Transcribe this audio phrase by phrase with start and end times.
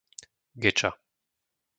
[0.63, 0.89] Geča